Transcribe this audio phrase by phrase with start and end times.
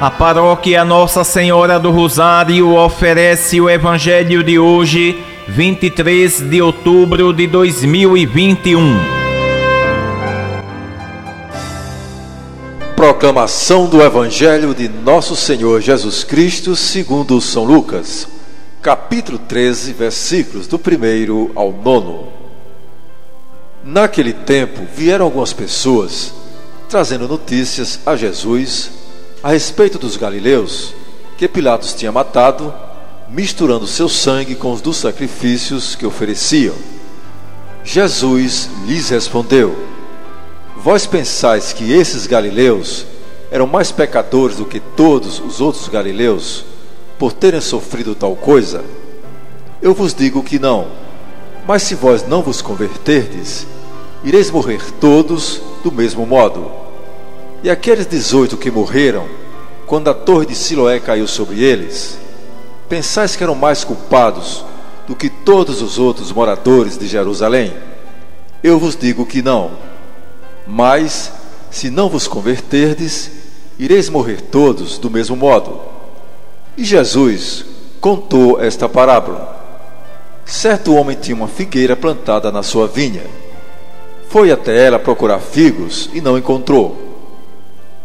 [0.00, 7.48] A paróquia Nossa Senhora do Rosário oferece o Evangelho de hoje, 23 de outubro de
[7.48, 8.96] 2021.
[12.94, 18.28] Proclamação do Evangelho de Nosso Senhor Jesus Cristo, segundo São Lucas,
[18.80, 22.26] capítulo 13, versículos do 1 ao 9.
[23.82, 26.32] Naquele tempo vieram algumas pessoas
[26.88, 28.97] trazendo notícias a Jesus
[29.42, 30.94] a respeito dos galileus
[31.36, 32.74] que Pilatos tinha matado,
[33.28, 36.74] misturando seu sangue com os dos sacrifícios que ofereciam.
[37.84, 39.76] Jesus lhes respondeu:
[40.76, 43.06] Vós pensais que esses galileus
[43.50, 46.64] eram mais pecadores do que todos os outros galileus
[47.18, 48.84] por terem sofrido tal coisa?
[49.80, 50.88] Eu vos digo que não.
[51.66, 53.66] Mas se vós não vos converterdes,
[54.24, 56.87] ireis morrer todos do mesmo modo.
[57.62, 59.26] E aqueles dezoito que morreram,
[59.86, 62.18] quando a torre de Siloé caiu sobre eles,
[62.88, 64.64] pensais que eram mais culpados
[65.08, 67.74] do que todos os outros moradores de Jerusalém?
[68.62, 69.72] Eu vos digo que não.
[70.66, 71.32] Mas,
[71.70, 73.30] se não vos converterdes,
[73.78, 75.80] ireis morrer todos do mesmo modo.
[76.76, 77.64] E Jesus
[78.00, 79.56] contou esta parábola.
[80.44, 83.24] Certo homem tinha uma figueira plantada na sua vinha.
[84.28, 87.07] Foi até ela procurar figos e não encontrou.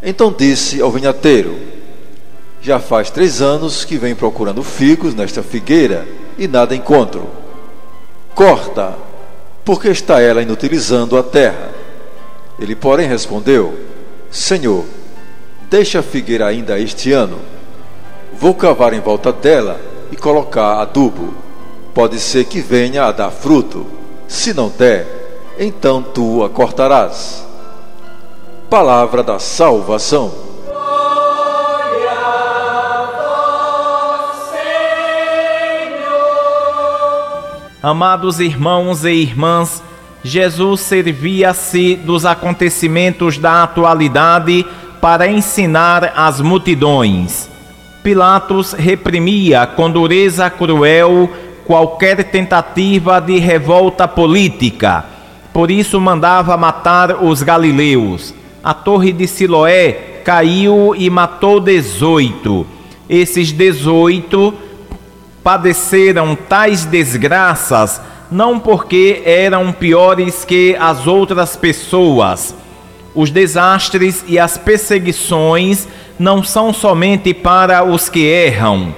[0.03, 1.57] Então disse ao vinhateiro:
[2.61, 6.05] Já faz três anos que venho procurando figos nesta figueira
[6.37, 7.27] e nada encontro.
[8.35, 8.95] Corta,
[9.63, 11.71] porque está ela inutilizando a terra.
[12.59, 13.79] Ele, porém, respondeu:
[14.29, 14.83] Senhor,
[15.69, 17.39] deixa a figueira ainda este ano.
[18.33, 19.79] Vou cavar em volta dela
[20.11, 21.33] e colocar adubo.
[21.93, 23.85] Pode ser que venha a dar fruto.
[24.27, 27.52] Se não der, então tu a cortarás
[28.73, 30.31] palavra da salvação.
[37.83, 39.83] Amados irmãos e irmãs,
[40.23, 44.65] Jesus servia-se dos acontecimentos da atualidade
[44.99, 47.47] para ensinar as multidões.
[48.01, 51.29] Pilatos reprimia com dureza cruel
[51.63, 55.05] qualquer tentativa de revolta política.
[55.53, 58.33] Por isso mandava matar os galileus
[58.63, 62.65] a torre de Siloé caiu e matou dezoito.
[63.09, 64.53] Esses dezoito
[65.43, 68.01] padeceram tais desgraças
[68.31, 72.55] não porque eram piores que as outras pessoas.
[73.13, 75.87] Os desastres e as perseguições
[76.17, 78.95] não são somente para os que erram.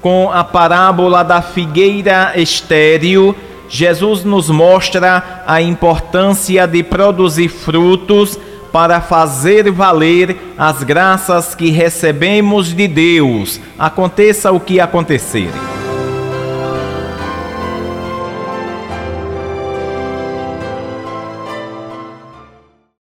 [0.00, 3.36] Com a parábola da figueira estéril,
[3.68, 8.38] Jesus nos mostra a importância de produzir frutos
[8.72, 15.50] para fazer valer as graças que recebemos de Deus, aconteça o que acontecer.